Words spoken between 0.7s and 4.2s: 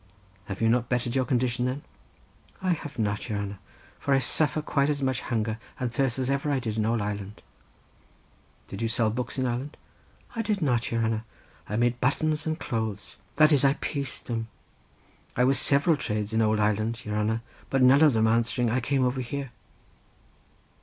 bettered your condition, then?" "I have not, your hanner; for I